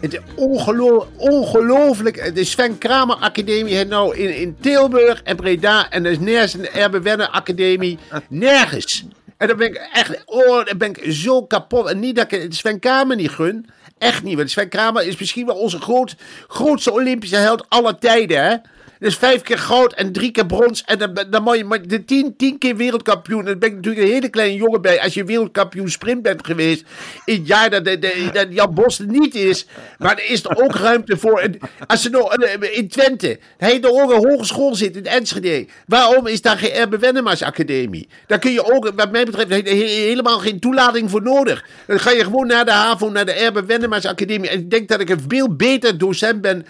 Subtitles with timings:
[0.00, 2.34] Het is ongelo- ongelooflijk.
[2.34, 5.90] De Sven Kramer Academie heeft nou in, in Tilburg en Breda.
[5.90, 7.98] En er is nergens een Erbe Academie.
[8.28, 9.04] Nergens.
[9.36, 11.88] En dan ben ik echt, oh, dan ben ik zo kapot.
[11.88, 13.66] En niet dat ik het Sven Kramer niet gun.
[13.98, 14.36] Echt niet.
[14.36, 16.14] Want Sven Kramer is misschien wel onze groot,
[16.48, 18.56] grootste Olympische held aller tijden, hè.
[19.00, 20.82] Dus vijf keer goud en drie keer brons.
[20.84, 23.38] En dan, dan je maar de tien, tien keer wereldkampioen.
[23.40, 25.00] En dan ben ik natuurlijk een hele kleine jongen bij.
[25.00, 26.84] Als je wereldkampioen sprint bent geweest.
[27.24, 29.66] In het jaar dat, de, de- dat Jan Bos niet is.
[29.98, 31.48] Maar er is er ook ruimte voor.
[31.86, 33.38] Als ze nog in Twente.
[33.56, 35.66] Hij ook een hogeschool zit in Enschede.
[35.86, 38.08] Waarom is daar geen Erbe Wennemars Academie?
[38.26, 41.64] Daar kun je ook, wat mij betreft, he- he- helemaal geen toelating voor nodig.
[41.86, 44.48] Dan ga je gewoon naar de HAVO, naar de Erbe Wennemars Academie.
[44.50, 46.66] En ik denk dat ik een veel beter docent ben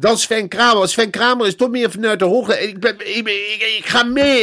[0.00, 0.88] dan Sven Kramer.
[0.88, 2.60] Sven Kramer is toch meer vanuit de hoogte.
[2.60, 4.42] Ik, ben, ik, ik, ik ga mee.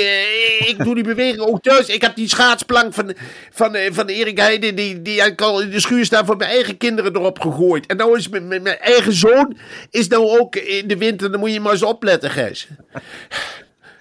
[0.59, 1.87] Ik doe die beweging ook thuis.
[1.87, 3.13] Ik heb die schaatsplank van,
[3.51, 7.15] van, van Erik Heide, die, die al in de schuur staan voor mijn eigen kinderen
[7.15, 7.85] erop gegooid.
[7.85, 9.57] En nou is mijn, mijn, mijn eigen zoon
[9.89, 11.31] is nou ook in de winter.
[11.31, 12.67] Dan moet je maar eens opletten, Gijs.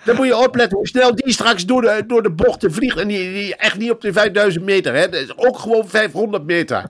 [0.05, 2.99] Dan moet je opletten hoe snel die straks door de, door de bochten vliegt.
[2.99, 4.95] En die, die echt niet op de 5000 meter.
[4.95, 5.09] Hè.
[5.09, 6.85] Dat is ook gewoon 500 meter.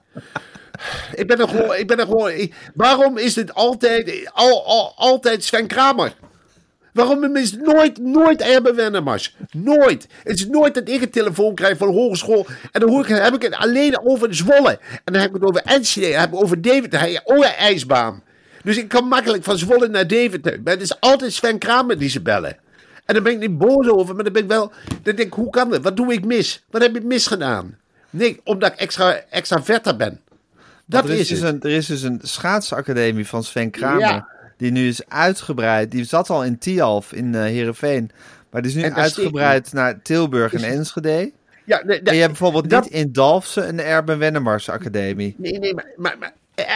[1.21, 1.77] Ik ben er gewoon.
[1.77, 6.15] Ik ben er gewoon waarom is het altijd, al, al, altijd Sven Kramer?
[6.97, 9.37] Waarom is nooit, nooit Erbe Wennemars?
[9.51, 10.07] Nooit.
[10.23, 12.47] Het is nooit dat ik een telefoon krijg van hogeschool.
[12.73, 14.79] En dan hoor ik, heb ik het alleen over Zwolle.
[15.05, 16.11] En dan heb ik het over Enschede.
[16.11, 17.21] Dan heb ik over Deventer.
[17.25, 18.23] Oh ja, ijsbaan.
[18.63, 20.61] Dus ik kan makkelijk van Zwolle naar Deventer.
[20.65, 22.57] Maar het is altijd Sven Kramer die ze bellen.
[23.05, 24.15] En daar ben ik niet boos over.
[24.15, 24.73] Maar dan ben ik wel...
[25.03, 25.83] Dan denk ik, hoe kan dat?
[25.83, 26.65] Wat doe ik mis?
[26.71, 27.79] Wat heb ik misgedaan?
[28.11, 30.21] Nee, omdat ik extra, extra vetter ben.
[30.87, 34.01] Dat er, is is dus een, er is dus een schaatsacademie van Sven Kramer.
[34.01, 34.29] Ja.
[34.57, 35.91] Die nu is uitgebreid.
[35.91, 38.11] Die zat al in Tialf in eh Heerenveen.
[38.51, 41.33] Maar die is nu uitgebreid naar Tilburg en Enschede.
[41.65, 45.35] Ja, nee, En je hebt bijvoorbeeld dat- niet in Dalfsen een Erben Wennemars Academie.
[45.39, 46.33] Nee, nee, maar, maar, maar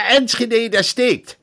[0.09, 1.37] Enschede, daar steekt.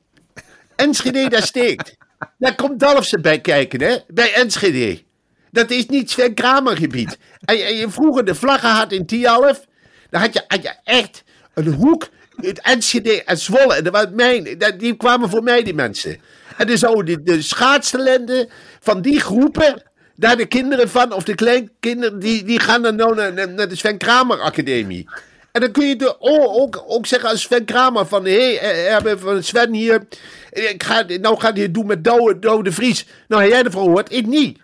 [0.76, 1.96] Enschede, daar steekt.
[2.38, 3.96] Daar komt Dalfsen bij kijken, hè?
[4.08, 5.02] Bij Enschede.
[5.50, 7.18] Dat is niet Sven Kramer gebied.
[7.44, 9.66] En je vroeger de vlaggen had in Tialf,
[10.10, 11.24] dan had je, had je echt
[11.54, 12.08] een hoek
[12.44, 13.74] uit Enschede en Zwolle.
[13.74, 16.18] En dat mijn, dat, die kwamen voor mij, die mensen.
[16.56, 18.48] En dan zouden de, de schaatstalenten
[18.80, 19.82] van die groepen,
[20.16, 23.76] daar de kinderen van, of de kleinkinderen, die, die gaan dan nou naar, naar- de
[23.76, 25.08] Sven Kramer Academie.
[25.52, 28.24] En dan kun je de, oh, ook, ook zeggen als Sven Kramer van...
[28.24, 30.06] Hé, hey, eh, hebben van Sven hier...
[30.50, 33.06] Ik ga, nou gaat hij het doen met Douwe, de Vries.
[33.28, 34.12] Nou, heb jij ervan gehoord?
[34.12, 34.58] Ik niet.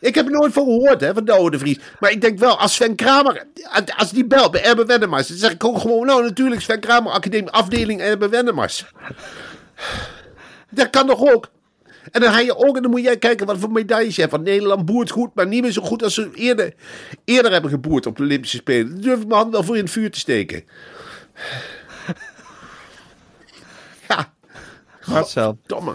[0.00, 1.78] Ik heb er nooit van gehoord, hè, van Douwe de Vries.
[2.00, 3.46] Maar ik denk wel, als Sven Kramer...
[3.96, 5.28] Als die belt bij Erbe Wennemars...
[5.28, 6.06] Dan zeg ik ook gewoon...
[6.06, 8.86] Nou, natuurlijk Sven Kramer Academie afdeling Erbe Wennemars.
[10.70, 11.50] Dat kan toch ook?
[12.12, 14.32] En dan ga je ook, en dan moet jij kijken wat voor medailles je hebt.
[14.32, 16.74] Want Nederland boert goed, maar niet meer zo goed als ze eerder,
[17.24, 18.90] eerder hebben geboerd op de Olympische Spelen.
[18.90, 20.64] Dan durf ik mijn hand wel voor in het vuur te steken.
[24.08, 24.32] Ja,
[25.06, 25.94] Marcel, domme.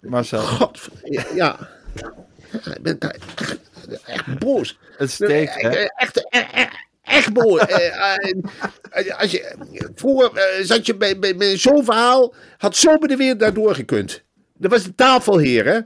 [0.00, 0.40] Marcel.
[0.40, 1.24] God, ja.
[1.34, 1.68] ja.
[1.94, 3.58] Ik ben daar echt,
[4.04, 4.78] echt boos.
[4.96, 5.68] Het steekt, hè?
[5.68, 6.68] Echt, echt,
[7.02, 7.60] echt, boos.
[7.60, 8.14] Eh,
[8.90, 9.54] eh, als je,
[9.94, 13.74] vroeger eh, zat je bij, bij, bij zo'n verhaal, had zo bij de wereld daardoor
[13.74, 14.22] gekund.
[14.58, 15.80] Dat was de tafelheer, hè?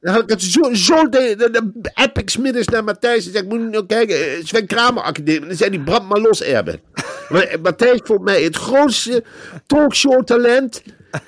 [0.00, 3.26] Dan had ik het zo, zo de, de, de epics naar Matthijs.
[3.26, 5.46] En zei, ik moet nou kijken, eh, Sven Kramer Academie.
[5.46, 6.80] Dan zei hij, brand maar los, Erben.
[7.28, 9.24] Eh, Matthijs vond mij het grootste
[9.66, 10.82] talkshow talent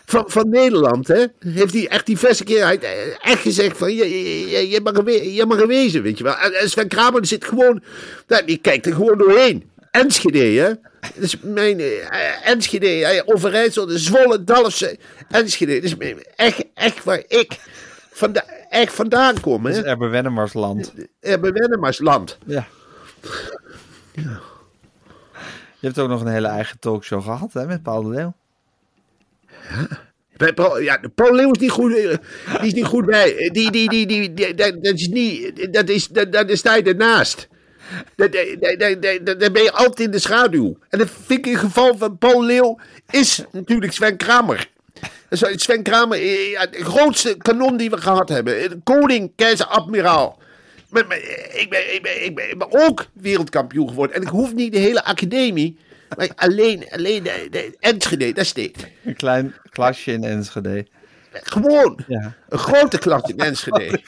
[0.04, 1.24] van, van Nederland, hè?
[1.38, 2.78] Heeft hij echt die verse keer
[3.20, 6.36] echt gezegd van, je, je, mag, we- je mag wezen, weet je wel.
[6.36, 7.82] En, en Sven Kramer zit gewoon,
[8.26, 9.70] nou, die kijkt er gewoon doorheen.
[9.90, 10.68] Enschede, hè?
[11.00, 14.98] Dat is mijn eh, Enschede, eh, Overijssel, de Zwolle, Dalfse,
[15.30, 15.74] Enschede.
[15.80, 17.58] Dat is echt, echt waar ik
[18.12, 19.84] vanda echt vandaan kom, Dat is hè?
[19.84, 20.92] Erbe Wennemaarsland.
[21.20, 22.38] Erbe Wennemaarsland.
[22.46, 22.66] Ja.
[24.14, 28.34] Je hebt ook nog een hele eigen talkshow gehad, hè, met Paul de Leeuw.
[30.54, 32.16] Paul, ja, Paul Leeuw is niet goed, eh,
[32.60, 33.36] die is niet goed bij.
[33.36, 36.82] Eh, Die, die, die, die, dat, dat is niet, dat is, dat, dat sta je
[36.82, 37.48] ernaast.
[38.16, 40.76] Dan ben je altijd in de schaduw.
[40.88, 42.78] En dat vind ik in het geval van Paul Leeuw
[43.10, 44.70] is natuurlijk Sven Kramer.
[45.28, 48.80] Is Sven Kramer, eh, ja, de grootste kanon die we gehad hebben.
[48.82, 50.40] Koning, keizer, admiraal.
[50.92, 54.16] Ik, ben, ik, ben, ik ben ook wereldkampioen geworden.
[54.16, 55.78] En ik hoef niet de hele academie.
[56.16, 58.86] Maar alleen, alleen de, de Enschede, dat steekt.
[59.04, 60.86] Een klein klasje in Enschede.
[61.32, 61.98] Gewoon.
[62.06, 62.34] Ja.
[62.48, 64.00] Een grote klas in Enschede.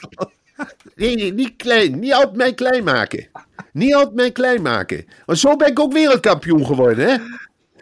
[0.95, 1.99] Nee, nee, niet klein.
[1.99, 3.27] Niet altijd mij klein maken.
[3.71, 5.05] Niet altijd mij klein maken.
[5.25, 7.17] Want zo ben ik ook wereldkampioen geworden, hè?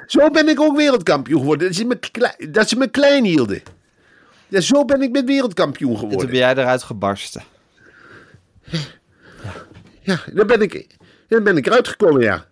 [0.06, 1.68] Zo ben ik ook wereldkampioen geworden.
[1.68, 3.62] Dat ze me, klei- dat ze me klein hielden.
[4.48, 6.40] Ja, zo ben ik met wereldkampioen En toen ben geworden.
[6.40, 7.44] jij eruit gebarsten.
[10.02, 10.88] Ja, dan ben ik,
[11.28, 12.46] dan ben ik eruit gekomen, ja.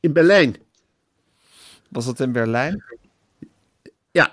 [0.00, 0.56] In Berlijn.
[1.88, 2.84] Was dat in Berlijn?
[4.10, 4.30] Ja.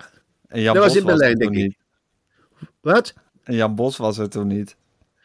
[0.48, 1.56] En Jan Dat was Bos in Berlijn, er denk ik.
[1.62, 1.76] niet.
[2.80, 3.14] Wat?
[3.44, 4.76] En Jan Bos was er toen niet.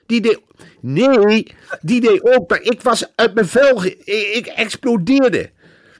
[0.05, 0.39] Die deed...
[0.79, 2.49] Nee, die deed ook.
[2.49, 3.77] Maar ik was uit mijn vel...
[3.77, 3.97] ge-
[4.33, 5.49] Ik, explodeerde.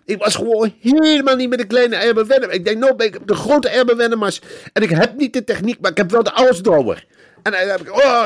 [0.06, 2.57] Ik was gewoon helemaal niet met de kleine Erben Wennemars.
[2.57, 4.42] Ik denk, nou ben ik de grote Erben Wennemars.
[4.74, 7.06] En ik heb niet de techniek, maar ik heb wel de Ausdauer.
[7.44, 7.92] En dan heb ik...
[7.92, 8.25] Oh,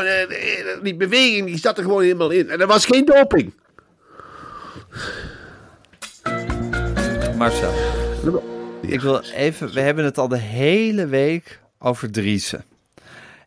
[0.84, 2.50] die beweging die zat er gewoon helemaal in.
[2.50, 3.54] En er was geen doping.
[7.38, 7.74] Marcel,
[8.81, 9.74] ik wil even...
[9.74, 12.66] We hebben het al de hele week over Driessen.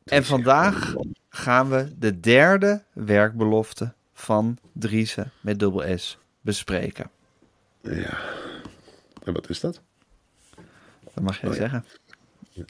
[0.04, 0.94] En vandaag
[1.28, 7.10] gaan we de derde werkbelofte van Driessen met dubbel S bespreken.
[7.80, 8.18] Ja.
[9.24, 9.80] En wat is dat?
[11.14, 11.84] Dat mag jij zeggen.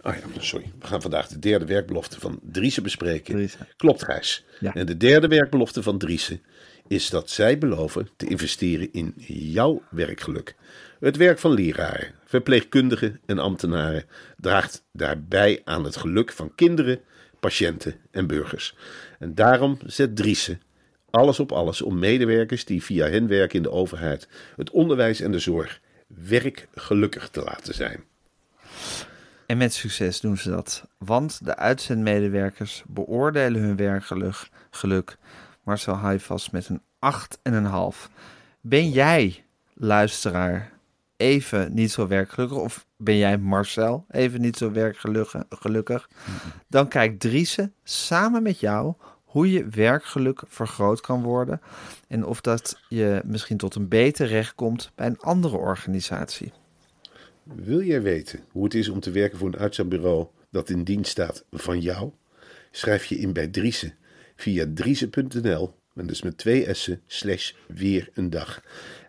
[0.02, 0.72] Oh ja, sorry.
[0.78, 3.34] We gaan vandaag de derde werkbelofte van Driessen bespreken.
[3.34, 3.69] Driessen.
[3.76, 4.44] Klopt, Gijs.
[4.61, 4.75] Ja.
[4.75, 6.43] En de derde werkbelofte van Driessen
[6.87, 10.56] is dat zij beloven te investeren in jouw werkgeluk.
[11.00, 14.05] Het werk van leraren, verpleegkundigen en ambtenaren
[14.37, 17.00] draagt daarbij aan het geluk van kinderen,
[17.41, 18.77] patiënten en burgers.
[19.19, 20.61] En daarom zet Driessen
[21.11, 25.33] alles op alles om medewerkers die via hen werken in de overheid, het onderwijs en
[25.33, 28.05] de zorg werkgelukkig te laten zijn.
[29.47, 30.85] En met succes doen ze dat.
[30.99, 35.17] Want de uitzendmedewerkers beoordelen hun werkgeluk geluk,
[35.62, 36.83] Marcel Haifas met een
[37.95, 38.11] 8,5.
[38.61, 40.77] Ben jij, luisteraar,
[41.19, 42.59] even niet zo werkgelukkig?
[42.59, 45.44] Of ben jij Marcel even niet zo werkgelukkig?
[45.49, 46.09] gelukkig?
[46.67, 48.94] Dan kijkt Driessen samen met jou
[49.25, 51.61] hoe je werkgeluk vergroot kan worden.
[52.09, 56.53] En of dat je misschien tot een beter recht komt bij een andere organisatie.
[57.43, 61.11] Wil jij weten hoe het is om te werken voor een uitzendbureau dat in dienst
[61.11, 62.11] staat van jou?
[62.71, 63.94] Schrijf je in bij Driessen
[64.37, 68.62] via driessen.nl en dus met twee s'en slash weer een dag.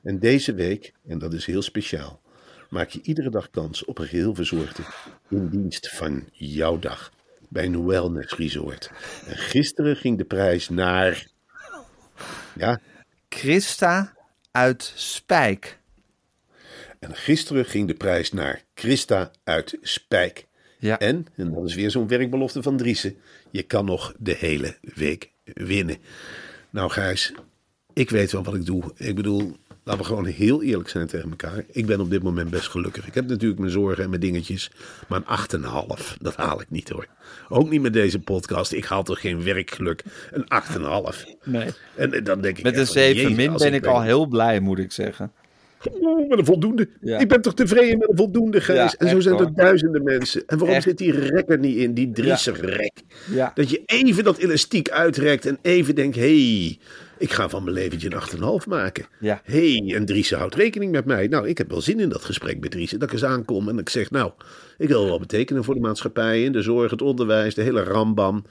[0.04, 2.22] En deze week, en dat is heel speciaal,
[2.70, 4.84] maak je iedere dag kans op een geheel verzorgde
[5.30, 7.12] in dienst van jouw dag
[7.50, 8.92] bij een wellness resort.
[9.28, 11.28] En gisteren ging de prijs naar,
[12.56, 12.80] ja,
[13.30, 14.14] Christa
[14.52, 15.78] uit Spijk.
[17.00, 20.48] en gisteren ging de prijs naar Christa uit Spijk.
[20.80, 21.00] Ja.
[21.00, 23.16] En, en dat is weer zo'n werkbelofte van Driessen,
[23.52, 25.98] je kan nog de hele week winnen.
[26.70, 27.34] Nou Gijs,
[27.94, 28.84] ik weet wel wat ik doe.
[28.96, 31.64] Ik bedoel, laten we gewoon heel eerlijk zijn tegen elkaar.
[31.72, 33.08] Ik ben op dit moment best gelukkig.
[33.08, 34.72] Ik heb natuurlijk mijn zorgen en mijn dingetjes,
[35.08, 35.62] maar een
[36.00, 37.08] 8,5, dat haal ik niet hoor.
[37.50, 38.72] Ook niet met deze podcast.
[38.72, 40.04] Ik haal toch geen werkgeluk.
[40.32, 40.46] Een
[41.14, 41.40] 8,5.
[41.44, 41.70] Nee.
[41.96, 44.02] En, en dan denk ik Met een echt van, 7 jezus, min ben ik al
[44.02, 45.32] heel blij, moet ik zeggen.
[46.02, 46.90] Oh, met een voldoende.
[47.02, 47.18] Ja.
[47.20, 48.92] Ik ben toch tevreden met een voldoende, Gijs?
[48.92, 50.44] Ja, en zo zijn er duizenden mensen.
[50.46, 50.86] En waarom Echt.
[50.86, 53.02] zit die rek er niet in, die Driessen-rek?
[53.32, 53.52] Ja.
[53.56, 56.16] Dat je even dat elastiek uitrekt en even denkt...
[56.16, 56.78] hé, hey,
[57.20, 59.06] ik ga van mijn leventje een 8,5 maken.
[59.20, 59.42] Ja.
[59.44, 61.28] Hé, hey, en Driessen houdt rekening met mij.
[61.28, 63.00] Nou, ik heb wel zin in dat gesprek met Driessen.
[63.00, 64.12] Dat ik eens aankom en dat ik zeg...
[64.12, 64.32] nou,
[64.78, 66.44] ik wil wel betekenen voor de maatschappij...
[66.44, 68.44] in de zorg, het onderwijs, de hele rambam.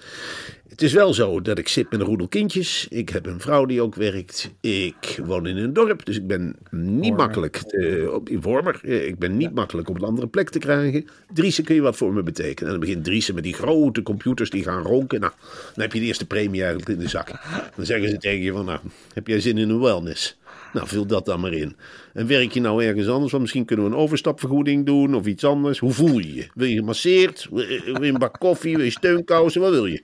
[0.69, 2.87] Het is wel zo dat ik zit met een roedel kindjes.
[2.91, 4.51] Ik heb een vrouw die ook werkt.
[4.61, 8.81] Ik woon in een dorp, dus ik ben niet makkelijk te, op, in Wormer.
[8.83, 11.07] Eh, Ik ben niet makkelijk op een andere plek te krijgen.
[11.33, 12.65] Driessen, kun je wat voor me betekenen?
[12.65, 15.21] En dan begint Driessen met die grote computers die gaan ronken.
[15.21, 15.33] Nou,
[15.75, 17.29] dan heb je de eerste premie eigenlijk in de zak.
[17.77, 18.81] Dan zeggen ze tegen je van, nou,
[19.15, 20.37] heb jij zin in een wellness?
[20.73, 21.77] Nou, vul dat dan maar in.
[22.13, 23.31] En werk je nou ergens anders?
[23.31, 25.79] Want misschien kunnen we een overstapvergoeding doen of iets anders.
[25.79, 26.47] Hoe voel je je?
[26.55, 27.49] Wil je gemasseerd?
[27.51, 27.65] Wil
[28.03, 28.77] je een bak koffie?
[28.77, 29.61] Wil je steunkousen?
[29.61, 30.03] Wat wil je?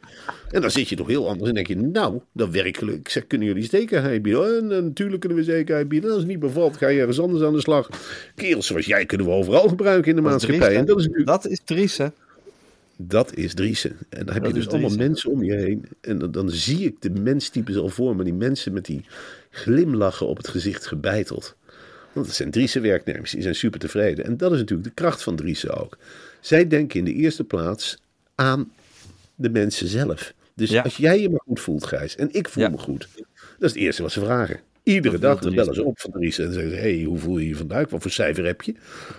[0.50, 2.99] En dan zit je toch heel anders en denk je, nou, dat werkelijk.
[2.99, 4.58] Ik zeg, kunnen jullie zekerheid bieden?
[4.58, 6.08] En, en natuurlijk kunnen we zekerheid bieden.
[6.08, 7.88] En als het niet bevalt, ga je ergens anders aan de slag.
[8.34, 10.76] Kerels zoals jij kunnen we overal gebruiken in de maatschappij.
[10.76, 12.06] En dat is natuurlijk Dat is Dries, hè?
[12.97, 13.97] Dat is Driessen.
[14.09, 15.07] En dan heb Dat je dus allemaal Driessen.
[15.11, 15.85] mensen om je heen.
[16.01, 18.25] En dan, dan zie ik de menstypes al voor me.
[18.25, 19.05] Die mensen met die
[19.51, 21.57] glimlachen op het gezicht gebeiteld.
[22.13, 23.31] Want het zijn Driessen werknemers.
[23.31, 24.25] Die zijn super tevreden.
[24.25, 25.99] En dat is natuurlijk de kracht van Driessen ook.
[26.41, 27.99] Zij denken in de eerste plaats
[28.35, 28.73] aan
[29.35, 30.35] de mensen zelf.
[30.55, 30.83] Dus Ja.
[30.83, 32.69] als jij je maar goed voelt, Gijs, en ik voel Ja.
[32.71, 33.09] me goed.
[33.15, 33.25] Dat
[33.59, 34.61] is het eerste wat ze vragen.
[34.85, 37.49] Iedere dag dan bellen ze op van Driessen en zeggen ze: hey, hoe voel je
[37.49, 37.91] je vandaag?
[37.91, 38.75] Wat voor cijfer heb je?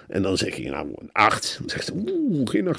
[0.07, 1.55] En dan zeg je: Nou, een 8.
[1.59, 2.71] Dan zegt ze: Oeh, geen 8,5.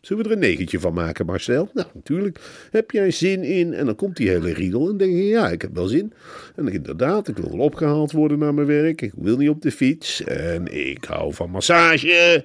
[0.00, 1.70] Zullen we er een negentje van maken, Marcel?
[1.72, 2.38] Nou, natuurlijk.
[2.70, 3.74] Heb jij zin in?
[3.74, 4.88] En dan komt die hele riedel.
[4.88, 6.12] En denk je: Ja, ik heb wel zin.
[6.56, 9.02] En dan inderdaad, ik wil wel opgehaald worden naar mijn werk.
[9.02, 10.22] Ik wil niet op de fiets.
[10.24, 12.44] En ik hou van massage.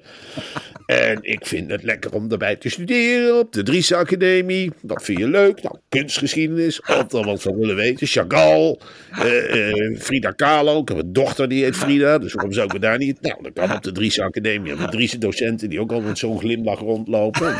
[0.86, 4.70] En ik vind het lekker om daarbij te studeren op de Driessen Academie.
[4.82, 5.62] Dat vind je leuk.
[5.62, 8.06] Nou, kunstgeschiedenis, altijd wat van willen weten.
[8.06, 8.78] Chagall,
[9.10, 10.80] eh, Frida Kahlo.
[10.80, 13.20] Ik heb een dochter die heet Frida, dus waarom zou ik me daar niet...
[13.20, 14.76] Nou, dat kan op de Driessen Academie.
[14.76, 17.54] De Driessen docenten die ook al met zo'n glimlach rondlopen.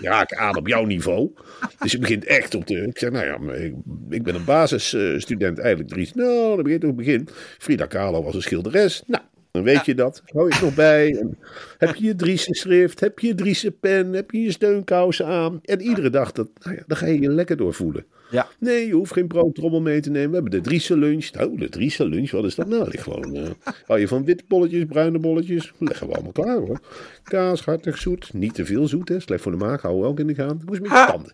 [0.00, 1.30] Die raken aan op jouw niveau.
[1.78, 2.86] Dus je begint echt op de...
[2.86, 3.74] Ik zeg, nou ja, ik,
[4.10, 6.18] ik ben een basisstudent eigenlijk Driessen.
[6.18, 7.28] Nou, dan begint het begin.
[7.58, 9.02] Frida Kahlo was een schilderes.
[9.06, 10.22] Nou, dan weet je dat.
[10.24, 11.16] Hou je nog bij.
[11.16, 11.38] En
[11.78, 13.00] heb je je Driessen schrift?
[13.00, 14.12] Heb je je Driessen pen?
[14.12, 15.60] Heb je je steunkousen aan?
[15.64, 18.04] En iedere dag, dat, nou ja, dan ga je je lekker doorvoelen.
[18.30, 18.48] Ja.
[18.58, 20.28] Nee, je hoeft geen broodtrommel mee te nemen.
[20.28, 21.32] We hebben de Driessen lunch.
[21.32, 22.88] Nou, de Driessen lunch, wat is dat nou?
[22.90, 23.50] Ligt gewoon, eh,
[23.86, 25.72] hou je van witte bolletjes, bruine bolletjes?
[25.78, 26.80] Leggen we allemaal klaar hoor.
[27.22, 28.32] Kaas, hartig, zoet.
[28.32, 29.20] Niet te veel zoet, hè.
[29.20, 30.62] Slecht voor de maag, houden we ook in de gaten.
[30.64, 31.32] Moest met je tanden.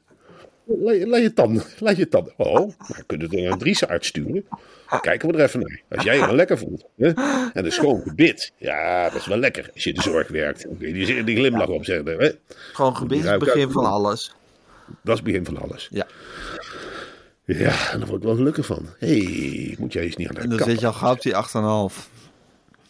[0.66, 1.62] Laat je, tanden.
[1.78, 2.32] Laat je tanden.
[2.36, 4.44] Oh, maar we kunnen het naar een Driessen-arts sturen.
[4.90, 5.82] Dan kijken we er even naar.
[5.88, 6.84] Als jij je wel lekker voelt.
[6.96, 7.12] Hè?
[7.52, 8.52] En een schoon gebit.
[8.56, 9.70] Ja, dat is wel lekker.
[9.74, 10.62] Als je in de zorg werkt.
[10.62, 12.18] Dan kun je die, die glimlach opzetten.
[12.18, 12.30] Hè?
[12.72, 13.72] Gewoon gebit is het begin uit.
[13.72, 14.34] van alles.
[14.86, 15.88] Dat is het begin van alles.
[15.90, 16.06] Ja.
[17.44, 18.86] Ja, en daar word ik wel gelukkig van.
[18.98, 21.22] Hé, hey, moet jij eens niet aan de En dan zit je al gauw op
[21.22, 22.08] die 8,5.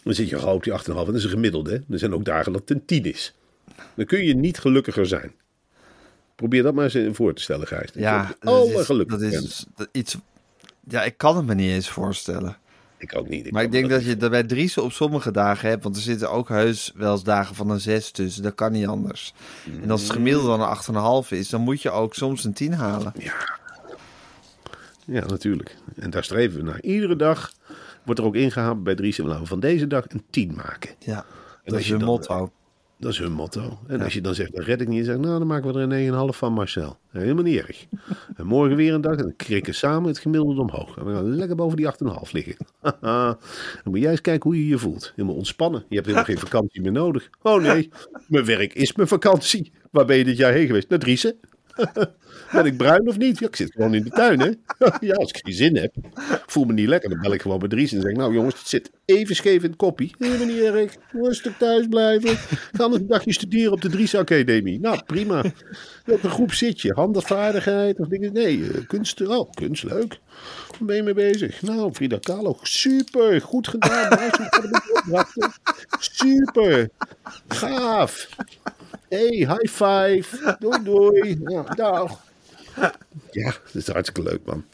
[0.03, 0.79] Dan zit je gauw op die 8,5.
[0.87, 1.71] En dat is een gemiddelde.
[1.71, 1.77] Hè?
[1.93, 3.35] Er zijn ook dagen dat het een 10 is.
[3.95, 5.33] Dan kun je niet gelukkiger zijn.
[6.35, 7.91] Probeer dat maar eens voor te stellen, Gijs.
[7.95, 10.17] Ja, dat alle is, geluk dat is dat iets...
[10.89, 12.57] Ja, ik kan het me niet eens voorstellen.
[12.99, 13.51] Ik ook niet.
[13.51, 15.83] Maar ik denk dat je dat bij Driessen op sommige dagen hebt.
[15.83, 18.43] Want er zitten ook heus wel eens dagen van een 6 tussen.
[18.43, 19.35] Dat kan niet anders.
[19.83, 22.73] En als het gemiddelde dan een 8,5 is, dan moet je ook soms een 10
[22.73, 23.13] halen.
[23.19, 23.59] Ja,
[25.07, 25.77] natuurlijk.
[25.97, 26.81] En daar streven we naar.
[26.83, 27.53] Iedere dag
[28.05, 29.27] wordt er ook ingehaald bij Driessen.
[29.27, 30.91] Laten we van deze dag een 10 maken.
[30.99, 31.17] Ja,
[31.65, 32.53] En dat is hun dan- motto.
[32.99, 33.79] Dat is hun motto.
[33.87, 35.05] En als je dan zegt, dat red ik niet.
[35.05, 36.99] Zeg nou, dan maken we er een 9,5 van, Marcel.
[37.11, 37.87] Helemaal niet erg.
[38.37, 39.17] En morgen weer een dag.
[39.17, 40.97] En dan krikken samen het gemiddelde omhoog.
[40.97, 42.57] En we gaan lekker boven die 8,5 liggen.
[43.01, 43.37] dan
[43.85, 45.13] moet jij eens kijken hoe je je voelt.
[45.17, 45.85] Helemaal ontspannen.
[45.89, 47.31] Je hebt helemaal geen vakantie meer nodig.
[47.43, 47.91] Oh nee,
[48.29, 49.73] mijn werk is mijn vakantie.
[49.91, 50.89] Waar ben je dit jaar heen geweest?
[50.89, 51.35] Naar Driessen.
[52.55, 53.39] Ben ik bruin of niet?
[53.39, 54.51] Ja, ik zit gewoon in de tuin, hè?
[55.01, 55.95] Ja, als ik geen zin heb,
[56.47, 58.69] voel me niet lekker, dan bel ik gewoon bij Dries en zeg nou jongens, het
[58.69, 60.15] zit even scheef in het koppie.
[60.19, 62.37] Helemaal niet erg, rustig thuis blijven.
[62.73, 64.81] Ga een dagje studeren op de Dries Academie.
[64.81, 65.45] Nou, prima.
[66.05, 66.93] Welke groep zit je?
[66.93, 68.33] Handelvaardigheid of dingen?
[68.33, 69.27] Nee, eh, kunst.
[69.27, 70.19] Oh, kunst, leuk.
[70.71, 71.63] Waar ben je mee bezig?
[71.63, 74.11] Nou, Frida Kahlo, super, goed gedaan.
[74.11, 74.51] Er.
[75.99, 76.89] Super,
[77.49, 78.29] gaaf.
[79.09, 80.57] Hey, high five.
[80.59, 81.41] Doei, doei.
[81.45, 82.23] Ja, dag.
[83.31, 84.65] Ja, dat is hartstikke leuk, man.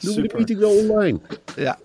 [0.00, 1.18] We de meeting wel online?
[1.56, 1.78] Ja.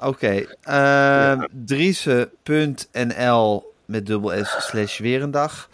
[0.00, 0.46] Oké.
[0.62, 5.68] ehm Driese.nl met dubbel S slash weer een dag.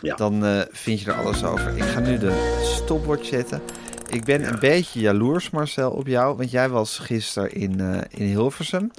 [0.00, 0.16] Ja.
[0.16, 1.76] Dan eh, vind je er alles over.
[1.76, 3.62] Ik ga nu de stopwatch zetten.
[4.08, 6.36] Ik ben een beetje jaloers, Marcel, op jou.
[6.36, 8.90] Want jij was gisteren in, eh, in Hilversum.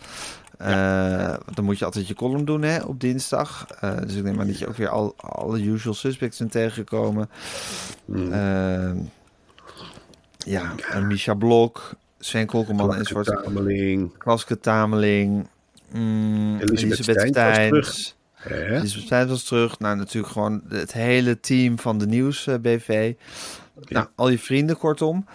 [0.62, 3.68] Eh, dan moet je altijd je column doen hè, op dinsdag.
[3.80, 7.30] Eh, dus ik neem aan dat je ook weer al alle usual suspects bent tegengekomen.
[8.14, 8.98] Ehm,
[10.38, 13.26] ja, en Misha Blok, Sven Kolkerman enzovoort.
[13.26, 14.18] Tameling.
[14.18, 15.48] Klaske Tameling.
[15.92, 18.16] Mm, Elisabeth Elisabeth?
[18.50, 19.80] Elisabeth was terug.
[19.80, 23.14] Nou, natuurlijk gewoon het hele team van de Nieuws eh, BV.
[23.88, 25.26] Nou, al je vrienden kortom.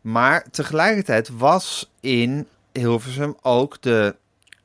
[0.00, 4.14] Maar tegelijkertijd was in Hilversum ook de,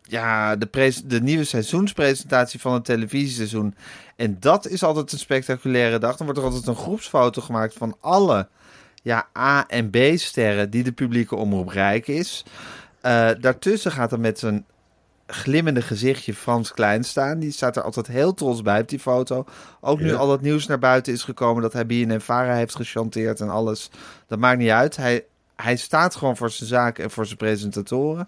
[0.09, 3.75] ja, de, pres- de nieuwe seizoenspresentatie van het televisieseizoen.
[4.15, 6.15] En dat is altijd een spectaculaire dag.
[6.17, 8.47] Dan wordt er altijd een groepsfoto gemaakt van alle
[9.03, 12.45] ja, A- en B-sterren die de publieke omroep rijk is.
[13.01, 14.65] Eh, daartussen gaat er met zijn
[15.27, 17.39] glimmende gezichtje Frans Klein staan.
[17.39, 19.45] Die staat er altijd heel trots bij op die foto.
[19.81, 20.15] Ook nu Ja.
[20.15, 23.89] al dat nieuws naar buiten is gekomen dat hij BNN Vara heeft gechanteerd en alles.
[24.27, 24.95] Dat maakt niet uit.
[24.95, 28.27] Hij hij staat gewoon voor zijn zaken en voor zijn presentatoren.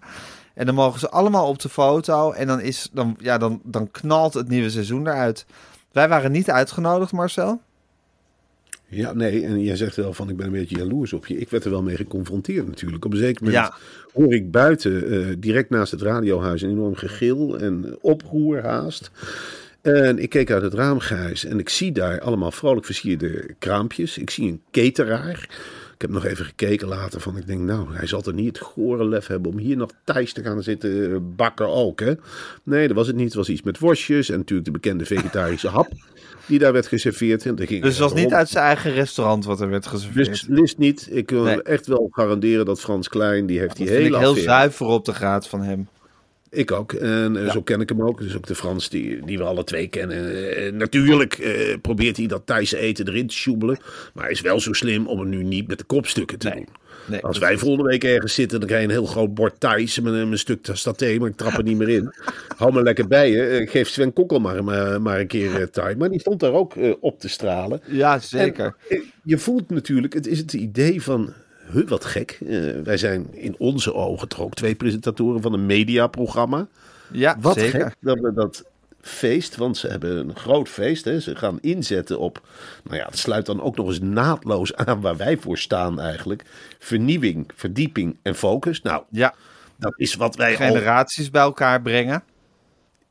[0.54, 2.32] En dan mogen ze allemaal op de foto.
[2.32, 5.46] En dan, is, dan, ja, dan, dan knalt het nieuwe seizoen eruit.
[5.92, 7.62] Wij waren niet uitgenodigd, Marcel.
[8.92, 11.38] Ja, nee, en jij zegt wel van ik ben een beetje jaloers op je.
[11.38, 13.06] Ik werd er wel mee geconfronteerd natuurlijk.
[13.06, 13.76] Op een zeker moment Ja.
[14.14, 19.12] hoor ik buiten, eh, direct naast het radiohuis, een enorm gegil en oproer haast.
[19.82, 24.18] En ik keek uit het raamgrijs en ik zie daar allemaal vrolijk versierde kraampjes.
[24.18, 25.50] Ik zie een cateraar.
[26.00, 28.66] Ik heb nog even gekeken later van, ik denk nou, hij zal er niet het
[28.68, 32.14] gore lef hebben om hier nog thuis te gaan zitten eh, bakken ook, hè.
[32.64, 33.26] Nee, dat was het niet.
[33.26, 35.88] Het was iets met worstjes en natuurlijk de bekende vegetarische hap
[36.46, 37.46] die daar werd geserveerd.
[37.46, 40.46] En ging Dus het was niet uit zijn eigen restaurant wat er werd geserveerd.
[40.48, 41.08] List niet.
[41.12, 41.62] Ik wil Nee.
[41.64, 45.06] echt wel garanderen dat Frans Klein, die heeft die hele ik heel affaire- zuiver op
[45.06, 45.88] de graad van hem.
[46.52, 46.94] Ik ook.
[46.94, 48.20] En eh, zo ken ik hem ook.
[48.20, 50.56] Dus ook de Frans die, die we alle twee kennen.
[50.56, 53.78] Eh, natuurlijk eh, probeert hij dat Thaise eten erin te sjoebelen.
[54.14, 56.56] Maar hij is wel zo slim om het nu niet met de kopstukken te Nee.
[56.56, 56.68] doen.
[57.06, 60.00] Nee, Als wij volgende week ergens zitten, dan krijg je een heel groot bord Thais
[60.00, 62.14] met een, stuk saté, maar ik trap er niet meer in.
[62.58, 63.68] Hou me lekker bij je.
[63.70, 65.96] Geef Sven Kokkel maar, maar, maar een keer uh, Thai.
[65.96, 67.82] Maar die stond daar ook op te stralen.
[67.86, 68.76] Ja, zeker.
[68.90, 71.34] En, je voelt natuurlijk, het is het idee van,
[71.72, 72.38] huh, wat gek.
[72.48, 76.68] Eh, wij zijn in onze ogen toch ook twee presentatoren van een mediaprogramma.
[77.12, 77.82] ja, Wat zeker.
[77.82, 78.64] gek dat we dat
[79.02, 81.06] feest, want ze hebben een groot feest.
[81.06, 81.20] Hè.
[81.20, 82.48] Ze gaan inzetten op,
[82.84, 86.44] nou ja, het sluit dan ook nog eens naadloos aan waar wij voor staan eigenlijk.
[86.80, 88.82] Vernieuwing, verdieping en focus.
[88.82, 89.34] Nou, Ja,
[89.76, 92.24] dat is wat wij al generaties bij elkaar brengen.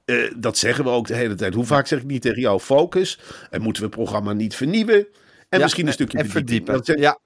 [0.04, 1.54] eh, dat zeggen we ook de hele tijd.
[1.54, 3.18] Hoe vaak zeg ik niet tegen jou focus?
[3.50, 5.06] En moeten we het programma niet vernieuwen?
[5.48, 6.74] En Ja, misschien een stukje en verdiepen.
[6.74, 7.18] Dat zijn Ja,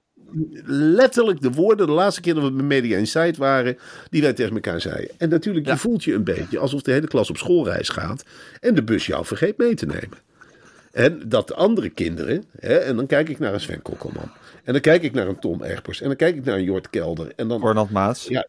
[0.65, 3.77] letterlijk de woorden, de laatste keer dat we bij Media Insight waren,
[4.09, 5.09] die wij tegen elkaar zeiden.
[5.17, 5.71] En natuurlijk, Ja.
[5.73, 8.23] je voelt je een beetje alsof de hele klas op schoolreis gaat
[8.59, 10.17] en de bus jou vergeet mee te nemen.
[10.91, 14.31] En dat de andere kinderen, hè, en dan kijk ik naar een Sven Kokkelman.
[14.63, 16.01] En dan kijk ik naar een Tom Egbers.
[16.01, 17.31] En dan kijk ik naar een Jort Kelder.
[17.35, 18.25] En dan Cornel Maas.
[18.27, 18.47] ja,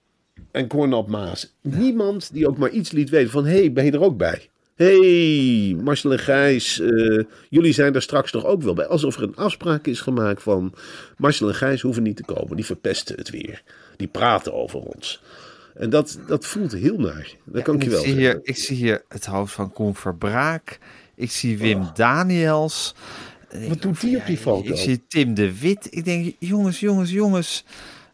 [0.50, 1.54] en Cornel Maas.
[1.60, 3.44] Niemand die ook maar iets liet weten van...
[3.44, 4.48] hé, hey, ben je er ook bij?
[4.74, 8.86] Hey, Marcel en Gijs, eh, jullie zijn er straks toch ook wel bij.
[8.86, 10.74] Alsof er een afspraak is gemaakt van...
[11.16, 13.62] Marcel en Gijs hoeven niet te komen, die verpesten het weer.
[13.96, 15.22] Die praten over ons.
[15.74, 17.34] En dat, dat voelt heel naar.
[17.44, 18.30] Dat kan ik je wel zie zeggen.
[18.32, 20.78] hier, ik zie hier het hoofd van Koen Verbraak.
[21.14, 22.94] Ik zie Wim Daniels.
[23.68, 24.68] Wat doet die op die foto?
[24.70, 25.86] Ik zie Tim de Wit.
[25.90, 27.64] Ik denk, jongens, jongens, jongens.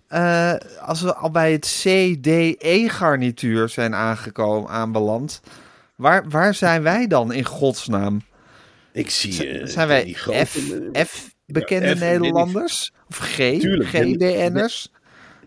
[0.09, 5.41] eh, als we al bij het CDE-garnituur zijn aangekomen, aanbeland.
[6.01, 8.23] Waar, waar zijn wij dan in godsnaam?
[8.93, 9.49] Ik zie...
[9.49, 12.93] eh, Zijn wij die grote- F, F bekende Ja, F, Nederlanders?
[13.09, 13.37] Of G,
[13.91, 14.93] GDN'ers?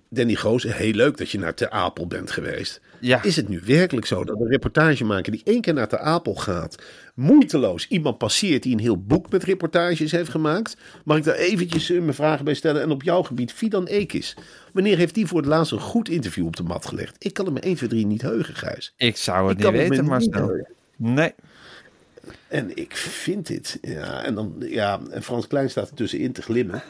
[0.10, 2.82] Danny Goos, heel leuk dat je naar Ter Apel bent geweest.
[3.00, 3.24] Ja.
[3.24, 6.76] Is het nu werkelijk zo dat een reportagemaker die één keer naar Ter Apel gaat,
[7.14, 10.78] moeiteloos iemand passeert die een heel boek met reportages heeft gemaakt?
[11.06, 12.82] Mag ik daar eventjes eh, mijn vragen bij stellen?
[12.82, 14.36] En op jouw gebied, Fidan Ekis.
[14.74, 17.16] Wanneer heeft die voor het laatst een goed interview op de mat gelegd?
[17.20, 18.94] Ik kan het me 1, 2, 3 niet heugen, Gijs.
[18.98, 20.48] Ik zou het Ik niet weten, maar snel.
[20.48, 20.68] heugen.
[20.96, 21.34] Nee.
[22.48, 26.42] En ik vind dit, ja, en dan, ja, en Frans Klein staat er tussenin te
[26.42, 26.84] glimmen.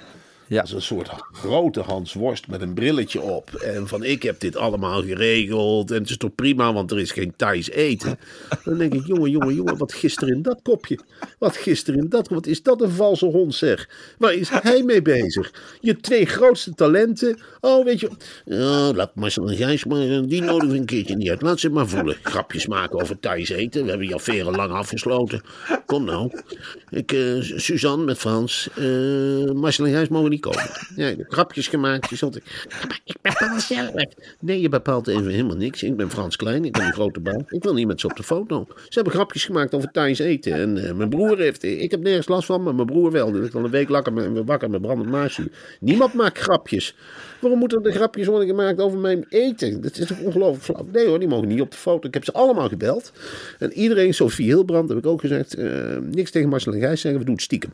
[0.53, 0.65] Ja.
[0.73, 3.53] Een soort grote Hans Worst met een brilletje op.
[3.53, 5.91] En van ik heb dit allemaal geregeld.
[5.91, 8.19] En het is toch prima, want er is geen Thais eten.
[8.63, 10.99] Dan denk ik, jongen, jongen, jongen, wat gisteren in dat kopje.
[11.39, 13.89] Wat gisteren in dat Wat is dat een valse hond zeg.
[14.17, 15.53] Waar is hij mee bezig?
[15.81, 17.39] Je twee grootste talenten.
[17.59, 18.09] Oh, weet je.
[18.45, 21.41] Oh, laat Marcel en Gijs maar, die nodig een keertje niet uit.
[21.41, 22.15] Laat ze maar voelen.
[22.21, 23.83] Grapjes maken over Thais eten.
[23.83, 25.41] We hebben die affaire lang afgesloten.
[25.85, 26.31] Kom nou.
[26.89, 28.69] Ik, eh, Suzanne met Frans.
[28.75, 30.41] eh Marcel en Gijs mogen niet
[30.95, 32.09] Ja, grapjes gemaakt.
[32.09, 32.35] Je zult...
[32.35, 33.91] Ik bepaal zelf.
[34.39, 35.83] Nee, je bepaalt even helemaal niks.
[35.83, 36.65] Ik ben Frans Klein.
[36.65, 37.41] Ik ben een grote baas.
[37.47, 38.67] Ik wil niet met ze op de foto.
[38.75, 40.53] Ze hebben grapjes gemaakt over Thais eten.
[40.53, 41.63] En eh, mijn broer heeft...
[41.63, 43.31] Ik heb nergens last van, maar mijn broer wel.
[43.31, 45.49] Die ligt al een week wakker met, wakker met brandend maasje.
[45.79, 46.95] Niemand maakt grapjes.
[47.39, 49.81] Waarom moeten er grapjes worden gemaakt over mijn eten?
[49.81, 50.85] Dat is toch ongelooflijk flauw?
[50.91, 52.07] Nee hoor, die mogen niet op de foto.
[52.07, 53.11] Ik heb ze allemaal gebeld.
[53.59, 55.53] En iedereen, Sofie Hilbrand, heb ik ook gezegd...
[55.53, 57.73] eh, niks tegen Marcel en Gijs zeggen, we doen het stiekem.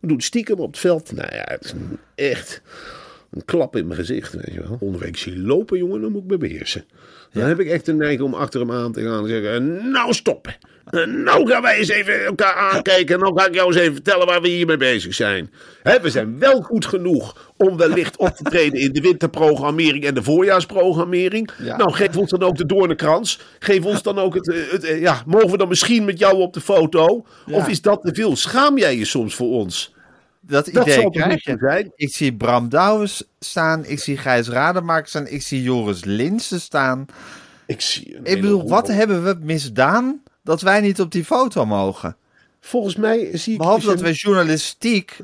[0.00, 1.12] We doen stiekem op het veld.
[1.12, 1.58] Nou ja,
[2.14, 2.62] echt
[3.30, 4.98] een klap in mijn gezicht, weet je wel.
[4.98, 6.84] Week zie je lopen, jongen, dan moet ik me beheersen.
[7.32, 9.90] Dan heb ik echt de neiging om achter hem aan te gaan en zeggen...
[9.90, 10.56] Nou stoppen.
[10.90, 13.14] En Nou gaan wij eens even elkaar aankijken.
[13.14, 15.50] En dan ga ik jou eens even vertellen waar we hiermee bezig zijn.
[15.82, 20.14] Hè, we zijn wel goed genoeg om wellicht op te treden in de winterprogrammering en
[20.14, 21.50] de voorjaarsprogrammering.
[21.62, 21.76] Ja.
[21.76, 23.40] Nou, geef ons dan ook de doornenkrans.
[23.58, 26.40] Geef ons dan ook het, eh, het, eh, Ja, mogen we dan misschien met jou
[26.40, 27.26] op de foto?
[27.46, 27.56] Ja.
[27.56, 28.36] Of is dat te veel?
[28.36, 29.94] Schaam jij je soms voor ons?
[30.40, 31.50] Dat Dat idee zal toch krijg niet je.
[31.50, 31.92] zo zijn?
[31.94, 33.84] Ik zie Bram Douwens staan.
[33.84, 35.26] Ik zie Gijs Rademaker staan.
[35.26, 37.06] Ik zie Joris Linsen staan.
[37.66, 41.66] Ik zie een Ik bedoel, wat hebben we misdaan dat wij niet op die foto
[41.66, 42.16] mogen?
[42.60, 43.58] Volgens mij zie ik...
[43.58, 45.20] Behalve dat wij journalistiek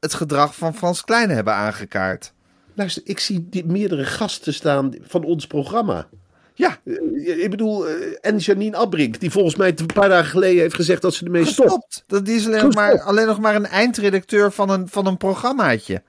[0.00, 2.32] het gedrag van Frans Kleine hebben aangekaart.
[2.74, 6.08] Luister, ik zie die meerdere gasten staan van ons programma.
[6.58, 10.60] Ja, Eh, Ik bedoel, eh, en Janine Abbrink, die volgens mij een paar dagen geleden
[10.60, 11.62] heeft gezegd dat ze ermee stopt.
[11.68, 12.04] gestopt.
[12.06, 15.16] Dat die is alleen nog, maar, alleen nog maar een eindredacteur van een, van een
[15.16, 16.02] programmaatje.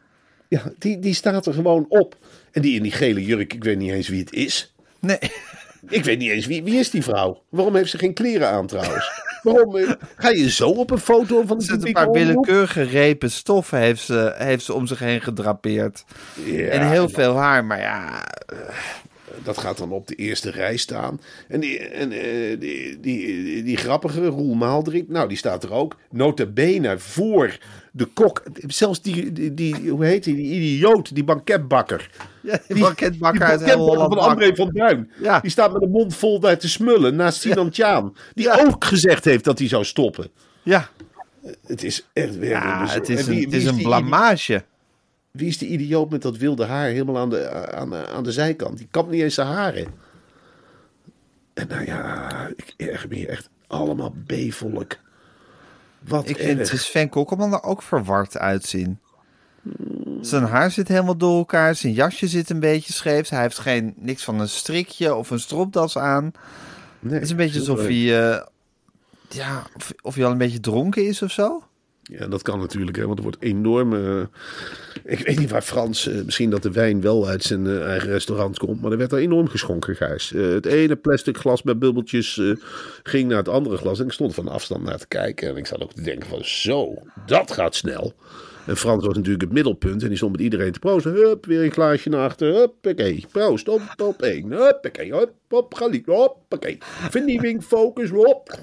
[0.48, 2.16] Ja, die, die staat er gewoon op.
[2.52, 4.74] En die in die gele jurk, ik weet niet eens wie het is.
[5.00, 5.18] Nee,
[5.90, 7.44] Ik weet niet eens wie, wie is die vrouw.
[7.50, 9.12] Waarom heeft ze geen kleren aan trouwens?
[9.44, 13.80] Waarom eh, ga je zo op een foto van de een paar willekeurige repen stoffen
[13.80, 16.04] heeft ze, heeft ze om zich heen gedrapeerd.
[16.46, 18.24] Ja, en heel veel haar, maar ja,
[19.44, 21.22] Dat gaat dan op de eerste rij staan.
[21.48, 25.96] En die, en, eh, die, die, die, grappige Roel Maaldrink, nou die staat er ook.
[26.10, 27.58] Nota bene voor
[27.92, 28.44] de kok.
[28.68, 32.10] Zelfs die, die, die hoe heet die, die idioot, die banketbakker.
[32.42, 34.18] ja die banketbakker uit van.
[34.18, 35.12] André van Duin.
[35.22, 35.40] Ja.
[35.40, 38.16] Die staat met een mond vol daar te smullen naast Sinan Tjaan.
[38.34, 40.30] Die ook gezegd heeft dat hij zou stoppen.
[40.64, 40.90] Ja,
[41.66, 44.64] Het is echt werkelijk ja het is het is een blamage.
[45.38, 48.32] Wie is die idioot met dat wilde haar helemaal aan de, aan, de- aan de
[48.32, 48.78] zijkant?
[48.78, 49.88] Die kapt niet eens zijn haren.
[51.54, 54.96] En nou ja, ik erg me hier echt allemaal B-volk.
[56.00, 56.68] Wat Ik erg.
[56.68, 59.00] vind Sven Kokkelman er ook verward uitzien.
[60.22, 61.76] Zijn haar zit helemaal door elkaar.
[61.76, 63.30] Zijn jasje zit een beetje scheef.
[63.30, 66.32] Hij heeft geen, niks van een strikje of een stropdas aan.
[67.00, 68.42] Nee, Het is een beetje alsof hij, eh,
[69.30, 71.64] ja, of, of hij al een beetje dronken is of zo.
[72.10, 73.94] Ja, dat kan natuurlijk, hè, want er wordt enorm...
[73.94, 74.26] eh,
[75.04, 76.08] ik weet niet waar Frans...
[76.08, 78.82] eh, misschien dat de wijn wel uit zijn eh, eigen restaurant komt...
[78.82, 80.30] maar er werd er enorm geschonken, Gijs.
[80.30, 82.42] Het ene plastic glas met bubbeltjes
[83.04, 84.00] ging naar het andere glas...
[84.00, 85.50] en ik stond van afstand naar te kijken...
[85.50, 86.94] en ik zat ook te denken van zo,
[87.26, 88.14] dat gaat snel...
[88.66, 91.12] En Frans was natuurlijk het middelpunt en die stond met iedereen te proosten.
[91.12, 92.54] Hup, weer een glaasje naar achter.
[92.54, 93.26] Huppakee.
[93.32, 94.52] Proost, op, op één.
[94.52, 96.06] Huppakee, hop, op, galiek.
[96.06, 96.78] Hoppakee.
[96.82, 98.60] Vernieuwing, focus, hop.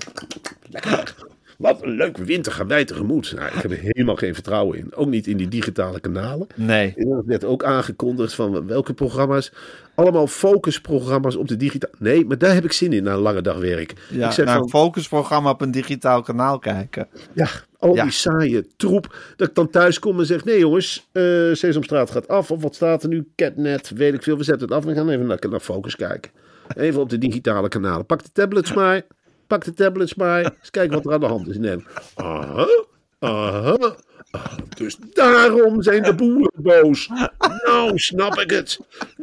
[0.71, 1.15] Lekker.
[1.64, 3.33] Wat een leuke winter gaan wij tegemoet.
[3.37, 4.94] Nou, ik heb er helemaal geen vertrouwen in.
[4.94, 6.46] Ook niet in die digitale kanalen.
[6.55, 6.94] Nee.
[7.27, 9.53] Werd ook aangekondigd van welke programma's.
[9.94, 11.92] Allemaal focusprogramma's op de digitale...
[11.98, 13.92] Nee, maar daar heb ik zin in na een lange dag werk.
[14.11, 17.09] Ja, ik zeg naar van, een focusprogramma op een digitaal kanaal kijken.
[17.33, 17.48] ja,
[17.79, 18.03] al Ja.
[18.03, 19.16] die saaie troep.
[19.37, 21.22] Dat ik dan thuis kom en zeg: nee jongens, eh
[21.53, 22.50] Sesamstraat gaat af.
[22.50, 23.29] Of wat staat er nu?
[23.37, 24.37] Catnet, weet ik veel.
[24.37, 26.31] We zetten het af en we gaan even naar, naar Focus kijken.
[26.77, 28.07] Even op de digitale kanalen.
[28.07, 29.03] Pak de tablets maar.
[29.47, 30.39] Pak de tablets maar.
[30.45, 31.59] Eens kijken wat er aan de hand is.
[31.59, 31.85] Nee.
[32.15, 32.67] Aha,
[33.19, 33.77] aha.
[34.31, 36.54] Ah, Dus daarom zijn de boeren
[37.64, 38.79] Nou, snap ik het.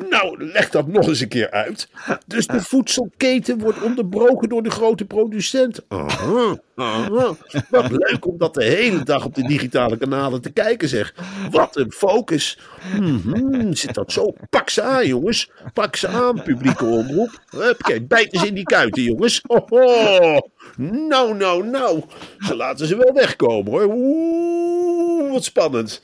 [0.09, 1.89] Nou, leg dat nog eens een keer uit.
[2.27, 5.81] Dus de voedselketen wordt onderbroken door de grote producent.
[5.87, 7.35] Aha, aha.
[7.69, 11.13] Wat leuk om dat de hele dag op de digitale kanalen te kijken, zeg.
[11.51, 12.59] Wat een focus.
[12.99, 14.33] Mhm, zit dat zo?
[14.49, 15.51] Pak ze aan, jongens.
[15.73, 17.39] Pak ze aan, publieke omroep.
[17.49, 19.41] Huppakee, bijt eens in die kuiten, jongens.
[19.47, 20.49] Hoho.
[20.77, 22.01] Nou, nou, nou.
[22.39, 23.93] Ze laten ze wel wegkomen, hoor.
[23.93, 26.01] Oeh, wat spannend.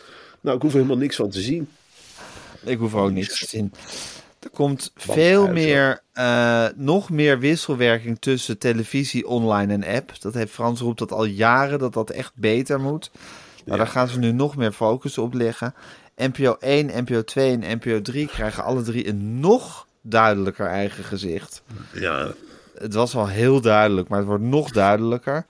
[0.48, 1.70] Nou, ik hoef er helemaal niks van te zien.
[2.64, 3.74] Ik hoef ook niks te zien.
[4.40, 10.22] Er komt veel meer, eh, nog meer wisselwerking tussen televisie, online en app.
[10.22, 13.12] Dat heeft Frans roept dat al jaren, dat dat echt beter moet.
[13.66, 15.74] Nou, daar gaan ze nu nog meer focus op leggen.
[16.16, 21.62] NPO 1, NPO 2 en NPO 3 krijgen alle drie een nog duidelijker eigen gezicht.
[21.94, 22.32] Ja,
[22.78, 25.46] Het was al heel duidelijk, maar het wordt nog duidelijker.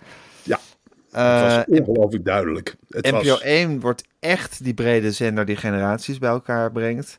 [1.18, 2.76] Eh, Het was ongelooflijk duidelijk.
[2.90, 7.18] Het NPO was, 1 wordt echt die brede zender die generaties bij elkaar brengt.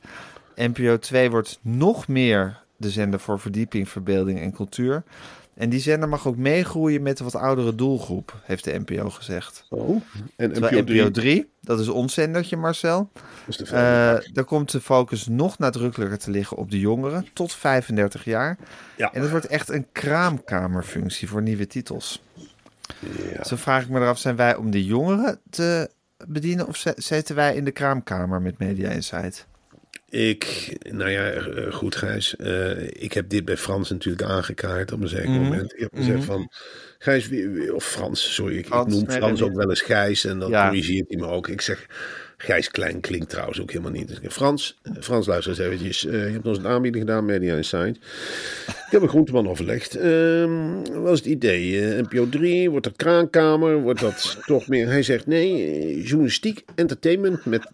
[0.54, 5.02] NPO 2 wordt nog meer de zender voor verdieping, verbeelding en cultuur.
[5.54, 9.66] En die zender mag ook meegroeien met de wat oudere doelgroep, heeft de NPO gezegd.
[9.68, 10.02] Oh,
[10.36, 13.10] en NPO 3 NPO 3, dat is ons zendertje Marcel,
[13.64, 13.72] eh
[14.32, 18.58] daar komt de focus nog nadrukkelijker te liggen op de jongeren tot 35 jaar.
[18.96, 19.12] Ja.
[19.12, 22.22] En het wordt echt een kraamkamerfunctie voor nieuwe titels.
[23.34, 23.44] Ja.
[23.44, 25.90] Zo vraag ik me eraf, zijn wij om de jongeren te
[26.26, 29.46] bedienen of zitten wij in de kraamkamer met Media Insight?
[30.10, 32.36] Ik, nou ja, eh, goed Gijs.
[32.36, 35.72] eh, ik heb dit bij Frans natuurlijk aangekaart op een zeker moment.
[35.72, 36.52] Ik heb gezegd van,
[36.98, 37.30] Gijs,
[37.72, 38.56] of Frans, sorry.
[38.56, 40.66] Ik, noem Frans ook wel eens Gijs en dan Ja.
[40.68, 41.48] corrigeert hij me ook.
[41.48, 41.86] Ik zeg,
[42.40, 44.08] Gijs Klein klinkt trouwens ook helemaal niet.
[44.08, 46.06] Dus Frans, eh, Frans luister eens eventjes.
[46.06, 47.96] Eh, je hebt ons een aanbieding gedaan, Media Insight.
[48.66, 49.94] Ik heb een groenteman overlegd.
[49.94, 50.52] Ehm,
[50.92, 51.80] wat is het idee?
[51.80, 53.80] Eh, NPO 3, wordt dat kraankamer?
[53.80, 54.86] Wordt dat toch meer?
[54.86, 57.70] Hij zegt nee, journalistiek, entertainment met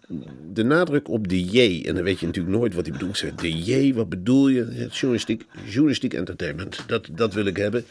[0.53, 1.83] de nadruk op de J.
[1.87, 3.17] En dan weet je natuurlijk nooit wat hij bedoelt.
[3.17, 4.87] Zeg, de J, wat bedoel je?
[4.91, 6.83] Journalistiek, journalistiek entertainment.
[6.87, 7.85] Dat, dat wil ik hebben.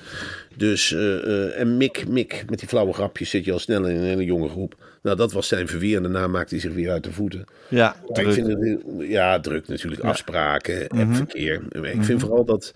[0.56, 0.92] Dus,
[1.56, 4.48] en Mick, Mick, met die flauwe grapjes zit je al snel in een hele jonge
[4.48, 4.76] groep.
[5.04, 7.44] Nou, dat was zijn verweer en daarna maakte hij zich weer uit de voeten.
[7.68, 10.02] Ja, Maar ik vind het, ja, druk natuurlijk.
[10.02, 11.00] Afspraken, Mhm.
[11.00, 11.62] appverkeer.
[11.82, 12.74] Ik vind vooral dat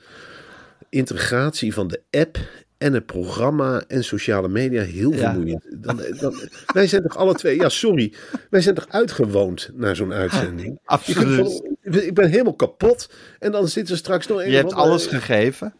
[0.89, 2.39] integratie van de app
[2.79, 5.19] en het programma en sociale media heel Ja.
[5.19, 5.65] vermoeiend.
[5.77, 6.35] Dan, dan,
[6.75, 8.13] wij zijn toch alle twee, ja sorry,
[8.51, 10.79] wij zijn toch uitgewoond naar zo'n uitzending?
[10.85, 11.63] Absoluut.
[11.83, 15.75] Van- ik ben helemaal kapot en dan zit er straks nog Je hebt alles gegeven.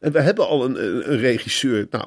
[0.00, 2.04] En we hebben al een, een, regisseur, nou,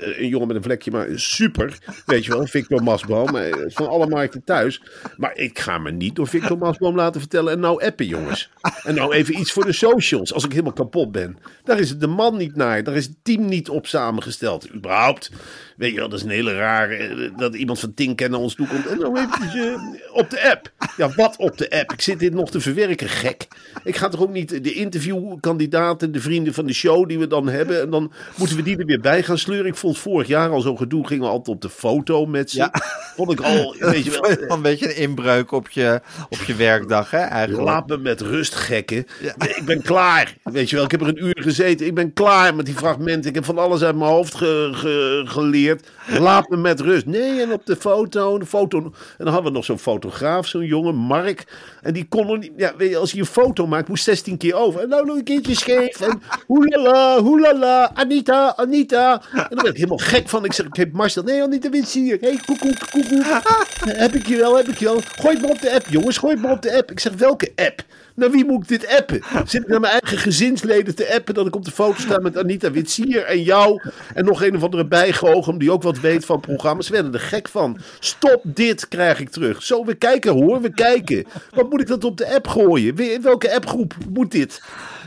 [0.00, 1.78] een jongen met een vlekje, maar super.
[2.06, 3.36] Weet je wel, Victor Masboom.
[3.36, 4.82] eh, Van alle markten thuis.
[5.16, 7.52] Maar ik ga me niet door Victor Masboom laten vertellen.
[7.52, 8.50] En nou appen, jongens.
[8.84, 11.38] En nou even iets voor de socials, als ik helemaal kapot ben.
[11.64, 12.82] Daar is de man niet naar.
[12.84, 14.74] Daar is het team niet op samengesteld.
[14.74, 15.30] Überhaupt.
[15.76, 16.94] Weet je wel, dat is een hele rare.
[16.96, 18.86] eh, Dat iemand van Tink naar ons toe komt.
[18.86, 20.72] En nou eventjes eh, op de app.
[20.96, 21.92] Ja, wat op de app?
[21.92, 23.48] Ik zit dit nog te verwerken, gek.
[23.84, 27.48] Ik ga toch ook niet de interviewkandidaten, de vrienden van de show die we dan
[27.48, 27.80] hebben.
[27.80, 29.66] En dan moeten we die er weer bij gaan sleuren.
[29.66, 31.06] Ik vond vorig jaar al zo'n gedoe.
[31.06, 32.56] Gingen we altijd op de foto met ze.
[32.56, 32.70] Ja.
[33.16, 34.50] Vond ik al, weet je wel.
[34.56, 37.68] Een beetje een inbreuk op je, op je werkdag, hè, eigenlijk.
[37.68, 39.06] Laat me met rust, gekken.
[39.38, 40.36] Ik ben klaar.
[40.42, 41.86] Weet je wel, ik heb er een uur gezeten.
[41.86, 43.28] Ik ben klaar met die fragmenten.
[43.28, 45.88] Ik heb van alles uit mijn hoofd ge- ge- geleerd.
[46.18, 47.06] Laat me met rust.
[47.06, 48.38] Nee, en op de foto.
[48.38, 51.44] De foto en dan hadden we nog zo'n fotograaf, zo'n jongen, Mark.
[51.82, 52.52] En die kon er niet.
[52.56, 54.80] Ja, weet je, als hij een foto maakt, moest 16 keer over.
[54.80, 56.00] En nou nog een keertje scheef.
[56.00, 59.22] En hoelala, hoelala, Anita, Anita.
[59.32, 60.44] En dan werd helemaal gek van.
[60.44, 61.22] Ik zeg, ik heb Marcel.
[61.22, 62.18] Nee, Anita Wits hier.
[62.20, 63.42] Hé, hey, koekoek, koekoek.
[63.84, 65.00] Heb ik je wel, heb ik je wel.
[65.16, 66.18] Gooi het maar op de app, jongens.
[66.18, 66.90] Gooi het maar op de app.
[66.90, 67.84] Ik zeg, welke app?
[68.14, 69.22] Naar wie moet ik dit appen?
[69.46, 72.38] Zit ik naar mijn eigen gezinsleden te appen dat ik op de foto sta met
[72.38, 73.82] Anita Witsier en jou
[74.14, 76.86] en nog een of andere bijgeoogem die ook wat weet van programma's.
[76.86, 77.78] Ze werden er gek van.
[77.98, 79.62] Stop dit, krijg ik terug.
[79.62, 81.24] Zo, we kijken hoor, we kijken.
[81.50, 82.98] Wat moet ik dat op de app gooien?
[82.98, 84.62] In welke appgroep moet dit?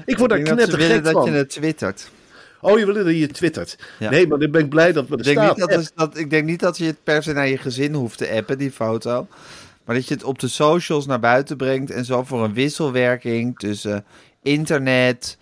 [0.05, 1.25] Ik word daar dat knettergek dat van.
[1.25, 2.09] je het twittert.
[2.65, 3.77] Oh, je wil dat je twittert.
[3.99, 4.09] Ja.
[4.09, 6.29] Nee, maar dan ben ik blij dat we er Ik denk, niet dat, dat, ik
[6.29, 9.27] denk niet dat je het per se naar je gezin hoeft te appen, die foto.
[9.85, 11.91] Maar dat je het op de socials naar buiten brengt.
[11.91, 14.05] En zo voor een wisselwerking tussen
[14.43, 15.37] internet,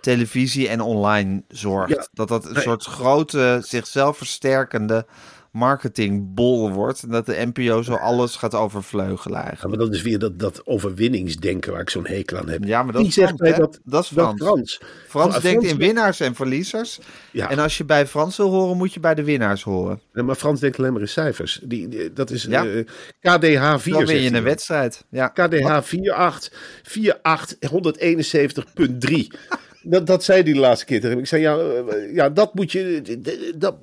[0.00, 1.90] televisie en online zorgt.
[1.94, 2.06] Ja.
[2.12, 2.62] Dat dat een Nee.
[2.62, 5.06] soort grote, zichzelf versterkende
[5.54, 7.02] marketingbol wordt.
[7.02, 10.66] En dat de NPO zo alles gaat overvleugelen Ja, maar dat is weer dat, dat
[10.66, 12.64] overwinningsdenken waar ik zo'n hekel aan heb.
[12.64, 13.80] Ja, maar dat is zegt Frans, dat?
[13.84, 14.42] Dat is dat Frans.
[14.42, 14.80] Frans.
[15.08, 16.98] Frans denkt in winnaars en verliezers.
[17.30, 17.50] Ja.
[17.50, 20.00] En als je bij Frans wil horen, moet je bij de winnaars horen.
[20.12, 21.60] Nee, maar Frans denkt alleen maar in cijfers.
[21.62, 22.64] Die, die- dat is Ja.
[22.66, 22.84] eh,
[23.20, 23.92] KDH 4.
[23.92, 24.38] Dan win zegt je hij.
[24.38, 25.04] een wedstrijd.
[25.10, 25.28] Ja.
[25.28, 29.30] KDH 48, 48 171.3.
[29.84, 31.18] Dat, dat zei hij de laatste keer tegen.
[31.18, 33.02] Ik zei, ja, eh, ja dat moet je...
[33.56, 33.76] Dat,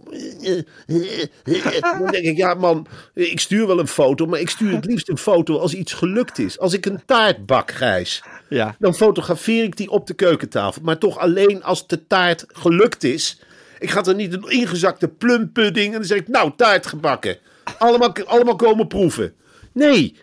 [1.97, 5.09] dan denk ik, ja man, ik stuur wel een foto, maar ik stuur het liefst
[5.09, 6.59] een foto als iets gelukt is.
[6.59, 8.75] Als ik een taart bak, Gijs, Ja.
[8.79, 10.81] dan fotografeer ik die op de keukentafel.
[10.85, 13.39] Maar toch alleen als de taart gelukt is.
[13.79, 17.37] Ik ga er niet een ingezakte plumpudding en dan zeg ik, nou, taart gebakken.
[17.77, 19.33] Allemaal, allemaal komen proeven.
[19.73, 20.15] Nee.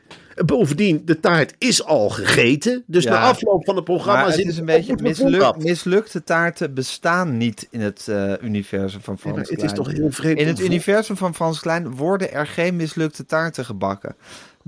[0.47, 2.83] Bovendien, de taart is al gegeten.
[2.87, 3.11] Dus Ja.
[3.11, 5.65] na afloop van het programma Maar zit het is een beetje op de misluk, koelkast.
[5.65, 9.71] mislukte taarten bestaan niet in het eh, universum van Frans maar het Klein.
[9.71, 10.39] is toch heel vreemd.
[10.39, 14.17] In het universum van Frans Klein worden er geen mislukte taarten gebakken.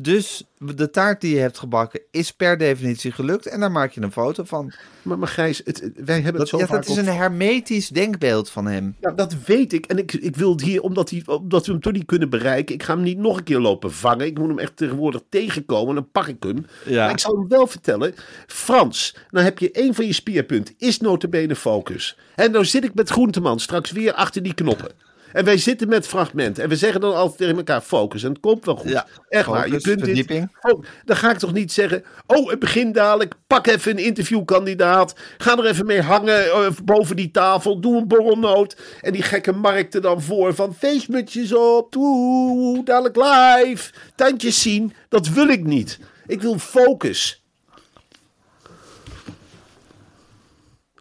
[0.02, 4.00] Dus de taart die je hebt gebakken is per definitie gelukt en daar maak je
[4.02, 4.72] een foto van.
[5.02, 7.14] Maar, maar Gijs, het, wij hebben Dat, het zo ja, vaak dat is op- een
[7.14, 8.96] hermetisch denkbeeld van hem.
[9.00, 9.86] Ja, dat weet ik.
[9.86, 12.74] En ik, ik wil het hier, omdat, hij, omdat we hem toch niet kunnen bereiken.
[12.74, 14.26] Ik ga hem niet nog een keer lopen vangen.
[14.26, 15.88] Ik moet hem echt tegenwoordig tegenkomen.
[15.88, 16.66] En dan pak ik hem.
[16.86, 17.02] Ja.
[17.04, 18.14] Maar ik zal hem wel vertellen.
[18.46, 20.74] Frans, nou heb je één van je spierpunten.
[20.78, 22.18] Is notabene focus.
[22.34, 24.90] En nou zit ik met Groenteman straks weer achter die knoppen.
[25.32, 26.62] En wij zitten met fragmenten.
[26.62, 28.22] En we zeggen dan altijd tegen elkaar focus.
[28.22, 28.90] En het komt wel goed.
[28.90, 29.66] Ja, Echt waar.
[29.68, 30.46] Je focus, kunt dit.
[30.60, 32.04] Oh, dan ga ik toch niet zeggen.
[32.26, 33.34] Oh, het begint dadelijk.
[33.46, 35.14] Pak even een interviewkandidaat.
[35.38, 37.80] Ga er even mee hangen eh, boven die tafel.
[37.80, 38.76] Doe een borrelnoot.
[39.00, 40.54] En die gekke markt er dan voor.
[40.54, 41.94] Van feestmutjes op.
[41.96, 43.92] Oeh, dadelijk live.
[44.14, 44.92] Tandjes zien.
[45.08, 45.98] Dat wil ik niet.
[46.26, 47.42] Ik wil focus.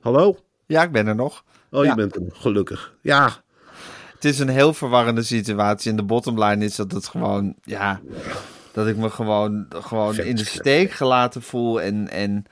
[0.02, 0.38] Hallo?
[0.66, 1.44] Ja, ik ben er nog.
[1.72, 1.90] Oh, Ja.
[1.90, 2.94] je bent er nog, gelukkig.
[3.02, 3.42] Ja,
[4.20, 5.92] Het is een heel verwarrende situatie.
[5.92, 8.02] En de bottomline is dat het gewoon, ja,
[8.72, 11.82] dat ik me gewoon, gewoon in de steek gelaten voel.
[11.82, 12.46] En, en,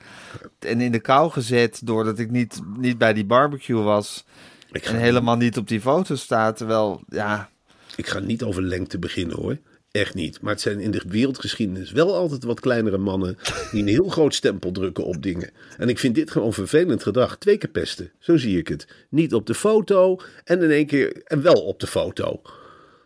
[0.58, 4.24] en in de kou gezet doordat ik niet, niet bij die barbecue was.
[4.72, 6.52] ik ga, En helemaal niet op die foto sta.
[6.52, 7.48] Terwijl, ja,
[7.96, 9.58] ik ga niet over lengte beginnen hoor.
[9.98, 10.40] Echt niet.
[10.40, 13.38] Maar het zijn in de wereldgeschiedenis wel altijd wat kleinere mannen
[13.70, 15.50] die een heel groot stempel drukken op dingen.
[15.78, 17.36] En ik vind dit gewoon vervelend gedrag.
[17.38, 18.10] Twee keer pesten.
[18.18, 18.86] Zo zie ik het.
[19.08, 22.42] Niet op de foto en in één keer en wel op de foto.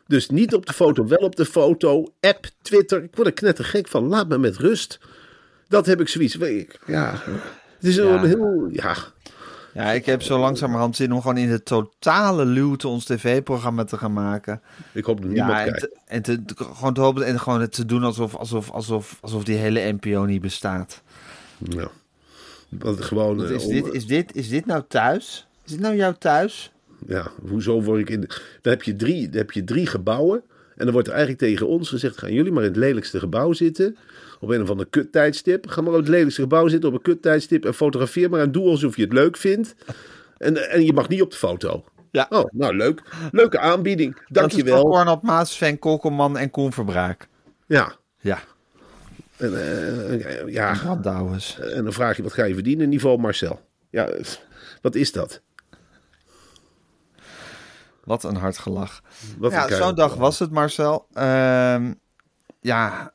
[0.07, 2.13] Dus niet op de foto, wel op de foto.
[2.21, 3.03] App, Twitter.
[3.03, 4.09] Ik word er knettergek van.
[4.09, 4.99] Laat me met rust.
[5.69, 6.37] Dat heb ik zoiets.
[6.87, 7.23] Ja.
[7.79, 8.03] Het is Ja.
[8.23, 8.69] een heel.
[8.73, 8.97] Ja.
[9.75, 13.97] Ja, ik heb zo langzamerhand zin om gewoon in de totale luwte ons tv-programma te
[13.99, 14.61] gaan maken.
[14.93, 17.73] Ik hoop dat niemand Ja, en, te, en te, gewoon te hopen en gewoon het
[17.73, 21.03] te doen alsof, alsof, alsof, alsof die hele NPO niet bestaat.
[21.59, 21.89] Ja.
[22.69, 23.37] Want gewoon.
[23.37, 25.47] Want eh, Is om- dit, is, dit, is dit nou thuis?
[25.65, 26.73] Is dit nou jouw thuis?
[27.07, 28.21] ja, hoezo word ik in...
[28.21, 30.43] Dan heb je drie, dan heb je drie gebouwen.
[30.83, 32.18] En dan wordt er eigenlijk tegen ons gezegd...
[32.18, 33.97] gaan jullie maar in het lelijkste gebouw zitten.
[34.40, 35.68] Op een of ander kuttijdstip.
[35.68, 37.64] Ga maar op het lelijkste gebouw zitten op een kuttijdstip...
[37.64, 39.75] en fotografeer maar en doe alsof je het leuk vindt.
[40.38, 41.85] En, en je mag niet op de foto.
[42.11, 42.27] Ja.
[42.31, 43.03] Oh, nou leuk.
[43.33, 44.16] Leuke aanbieding.
[44.27, 44.83] Dankjewel.
[44.85, 47.29] Korn op Maas, Sven Kokkelman en Koen Verbraak.
[47.66, 47.97] Ja.
[48.21, 48.38] Ja,
[49.37, 50.81] En, eh, eh, ja.
[51.59, 52.88] En dan vraag je, wat ga je verdienen?
[52.88, 53.61] Niveau Marcel.
[53.90, 54.25] Ja, eh,
[54.81, 55.42] wat is dat?
[58.05, 59.01] Wat een hard gelach.
[59.38, 61.07] Wat Ja, zo'n dag was het, Marcel.
[61.12, 61.93] Ehm,
[62.61, 63.12] ja,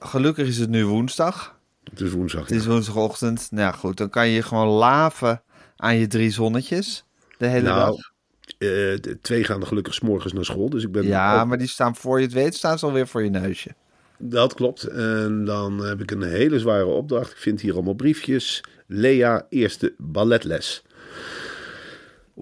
[0.00, 1.58] gelukkig is het nu woensdag.
[1.90, 2.40] Het is woensdag.
[2.40, 3.48] Het is woensdagochtend.
[3.50, 5.42] Nou ja, goed, dan kan je gewoon laven
[5.76, 7.04] aan je drie zonnetjes
[7.38, 8.10] de hele Nou, dag.
[8.58, 10.70] eh, twee gaan gelukkig 's morgens naar school.
[10.70, 13.22] Dus ik ben Ja, maar die staan voor je het weet, staan ze alweer voor
[13.22, 13.74] je neusje.
[14.18, 14.82] Dat klopt.
[14.82, 17.30] En dan heb ik een hele zware opdracht.
[17.30, 18.64] Ik vind hier allemaal briefjes.
[18.86, 20.82] Lea, eerste balletles.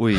[0.01, 0.17] Oei.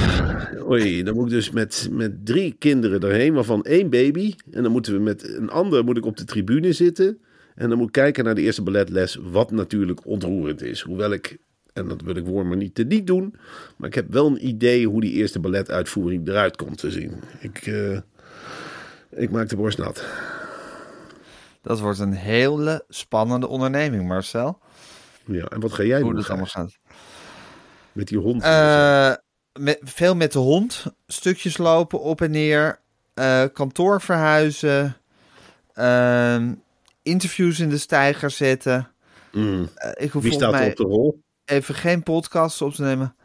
[0.69, 4.35] Oei, dan moet ik dus met, met drie kinderen erheen, waarvan één baby.
[4.51, 7.21] En dan moeten we met een ander moet ik op de tribune zitten.
[7.55, 10.81] En dan moet ik kijken naar de eerste balletles, wat natuurlijk ontroerend is.
[10.81, 11.37] Hoewel ik,
[11.73, 13.35] en dat wil ik Wormer niet te niet doen,
[13.77, 17.13] maar ik heb wel een idee hoe die eerste balletuitvoering eruit komt te zien.
[17.39, 17.99] Ik, eh,
[19.09, 20.05] ik maak de borst nat.
[21.61, 24.59] Dat wordt een hele spannende onderneming, Marcel.
[25.25, 26.77] Ja, en wat ga jij Hoe doen dat allemaal gaat.
[27.91, 28.43] met die hond?
[28.43, 29.13] Eh,
[29.59, 30.85] met, veel met de hond.
[31.07, 32.79] Stukjes lopen, op en neer.
[33.13, 34.97] eh, kantoor verhuizen.
[35.73, 36.53] ehm,
[37.03, 38.91] interviews in de stijger zetten.
[39.31, 39.69] Mm.
[39.75, 41.21] Eh, ik hoef Wie staat mij op de rol?
[41.45, 43.15] even geen podcast op te nemen.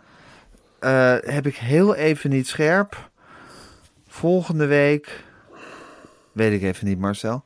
[0.78, 3.10] Eh, heb ik heel even niet scherp.
[4.08, 5.24] Volgende week.
[6.32, 7.44] Weet ik even niet, Marcel.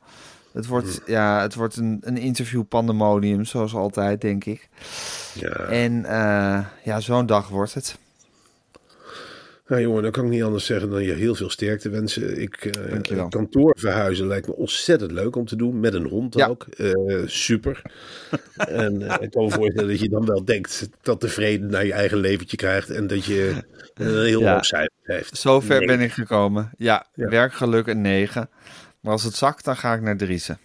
[0.53, 4.69] Het wordt, ja, het wordt een, een interview pandemonium, zoals altijd, denk ik.
[5.33, 5.49] Ja.
[5.49, 6.01] En
[6.83, 7.97] ja, zo'n dag wordt het.
[9.69, 12.41] Nou jongen, dan kan ik niet anders zeggen dan je heel veel sterkte wensen.
[12.41, 13.27] Ik, Dankjewel.
[13.27, 15.79] kantoor verhuizen lijkt me ontzettend leuk om te doen.
[15.79, 16.47] Met een hond Ja.
[16.47, 16.63] ook.
[16.77, 16.93] Eh,
[17.25, 17.81] super.
[18.57, 21.85] en eh, ik kan me voorstellen dat je dan wel denkt dat de vrede naar
[21.85, 22.89] je eigen leventje krijgt.
[22.89, 23.53] En dat je
[23.93, 24.53] een heel Ja.
[24.53, 25.37] hoog cijfer heeft.
[25.37, 25.87] Zover Nee.
[25.87, 26.69] ben ik gekomen.
[26.77, 27.29] Ja, Ja.
[27.29, 28.49] werkgeluk een 9.
[28.99, 30.59] Maar als het zakt, dan ga ik naar Driessen.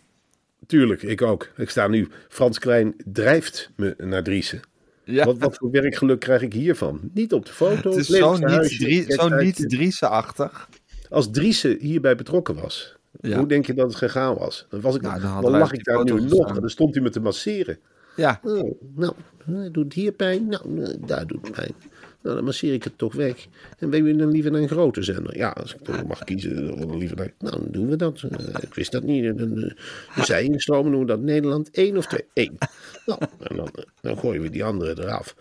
[0.66, 1.48] Tuurlijk, ik ook.
[1.56, 2.08] Ik sta nu.
[2.28, 4.60] Frans Klein drijft me naar Driessen.
[5.04, 7.00] Ja, Wat, wat voor werkgeluk krijg ik hiervan?
[7.14, 7.90] Niet op de foto.
[7.90, 10.68] het is zo niet, drie, zo niet Driessen-achtig.
[11.08, 13.38] Als Driessen hierbij betrokken was, Ja.
[13.38, 14.66] hoe denk je dat het gegaan was?
[14.68, 17.10] Dan, was ik, Nou, dan lag ik daar nu nog en dan stond hij me
[17.10, 17.78] te masseren.
[18.16, 19.12] Ja, Oh, nou,
[19.46, 20.46] eh, doet hier pijn?
[20.48, 21.72] Nou, eh, daar doet pijn.
[22.24, 23.46] Nou, dan masseer ik het toch weg.
[23.78, 25.36] En ben je dan liever naar een grote zender?
[25.36, 27.16] Ja, als ik mag kiezen, dan liever.
[27.16, 28.22] Nou, dan doen we dat.
[28.22, 29.24] Eh, ik wist dat niet.
[29.24, 29.74] Eh, de
[30.14, 32.20] zij instromen noemen we dat Nederland 1 of 2?
[32.32, 32.58] 1.
[33.06, 35.36] Nou, dan, eh, dan gooien we die andere eraf.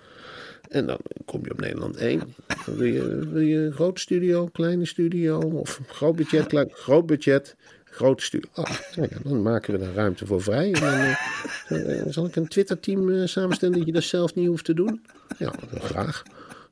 [0.70, 2.20] En dan kom je op Nederland 1.
[2.66, 5.40] Dan wil, je, een grote studio, kleine studio?
[5.40, 8.50] Of groot budget, klein, groot budget, grote studio?
[8.56, 8.66] Oh,
[8.96, 10.72] nou dan maken we daar ruimte voor vrij.
[10.72, 11.18] En
[12.04, 15.02] dan, zal ik een Twitter-team samenstellen dat je dat zelf niet hoeft te doen?
[15.38, 16.24] Ja, graag.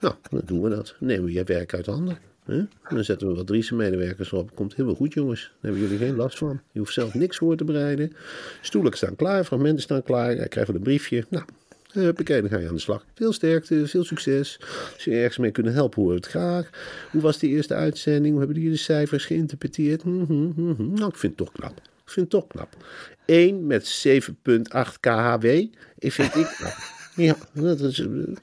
[0.01, 0.95] Nou, dan doen we dat.
[0.99, 2.17] Dan nemen we je werk uit handen.
[2.45, 2.63] Hè?
[2.89, 4.55] Dan zetten we wat Driese medewerkers op.
[4.55, 5.41] Komt helemaal goed, jongens.
[5.41, 6.61] Daar hebben jullie geen last van.
[6.71, 8.13] Je hoeft zelf niks voor te bereiden.
[8.61, 10.35] Stoelen staan klaar, fragmenten staan klaar.
[10.35, 11.25] Hij krijgt een briefje.
[11.29, 11.45] Nou,
[11.91, 13.05] huppakee, dan ga je aan de slag.
[13.13, 14.59] Veel sterkte, veel succes.
[14.93, 16.69] Als je ergens mee kunnen helpen, hoor het graag.
[17.11, 18.29] Hoe was de eerste uitzending?
[18.29, 20.01] Hoe hebben jullie de cijfers geïnterpreteerd?
[20.01, 20.93] Hm, hm, hm, hm.
[20.93, 21.77] Nou, ik vind het toch knap.
[21.77, 22.75] Ik vind het toch knap.
[23.25, 25.45] 1 met 7,8 KHW.
[25.97, 26.99] Ik vind ik knap.
[27.15, 27.95] Ja, dat is,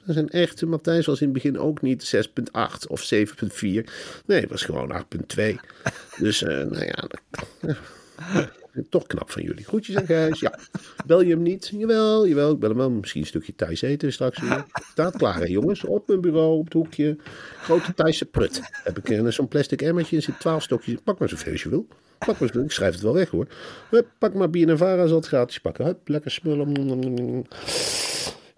[0.05, 3.13] dat een echte Matthijs was in het begin ook niet 6,8 of 7,4.
[4.25, 5.05] Nee, het was gewoon
[5.37, 5.55] 8,2.
[6.17, 7.07] Dus, eh, nou ja,
[8.89, 9.65] toch knap van jullie.
[9.65, 10.39] Groetjes aan Gijs.
[10.39, 10.59] Ja,
[11.05, 11.71] bel je hem niet?
[11.77, 12.89] Jawel, jawel, ik bel hem wel.
[12.89, 14.65] Misschien een stukje Thijs eten straks weer.
[14.91, 15.83] Staat klaar, hè, jongens.
[15.83, 17.17] Op mijn bureau, op het hoekje.
[17.61, 18.61] Grote Thaise prut.
[18.71, 20.95] Heb ik eh, zo'n plastic emmertje en zit 12 stokjes.
[21.03, 21.87] Pak maar zoveel als je wil.
[22.17, 22.55] Pak maar.
[22.55, 23.47] Ik schrijf het wel weg hoor.
[24.17, 25.85] Pak maar BNNVARA, zal het gratis pakken.
[25.85, 27.45] Hup, lekker smullen.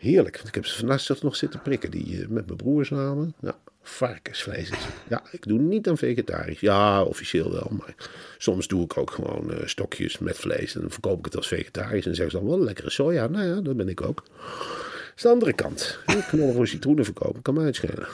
[0.02, 3.34] Heerlijk, want ik heb ze vannacht nog zitten prikken, die eh, met mijn broer samen.
[3.40, 4.88] Ja, varkensvlees is.
[5.08, 6.60] Ja, ik doe niet aan vegetarisch.
[6.60, 7.96] Ja, officieel wel, maar
[8.38, 10.76] soms doe ik ook gewoon eh, stokjes met vlees.
[10.76, 13.28] En dan verkoop ik het als vegetarisch en zeggen ze dan wel lekkere soja.
[13.28, 14.24] Nou ja, dat ben ik ook.
[14.26, 16.00] Dat is de andere kant.
[16.06, 18.08] Ik kan nog citroenen verkopen, kan mij uitschelen.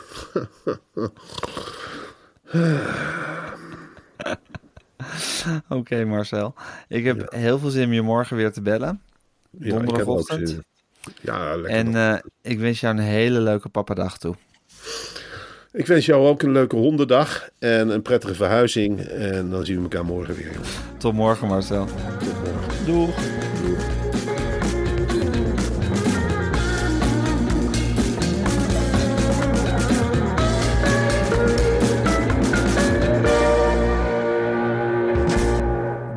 [5.80, 6.54] oké Marcel.
[6.88, 9.02] Ik heb heel veel zin om je morgen weer te bellen.
[9.50, 10.50] Ja, Donderdagochtend.
[10.50, 10.64] zin.
[11.22, 11.72] Ja, lekker.
[11.72, 14.36] En eh, ik wens jou een hele leuke pappadag toe.
[15.72, 19.00] Ik wens jou ook een leuke hondendag en een prettige verhuizing.
[19.00, 20.52] En dan zien we elkaar morgen weer.
[20.98, 21.88] Tot morgen, Marcel.
[22.86, 23.16] Doeg.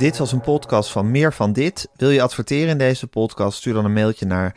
[0.00, 1.88] Dit was een podcast van Meer van Dit.
[1.96, 3.58] Wil je adverteren in deze podcast?
[3.58, 4.56] Stuur dan een mailtje naar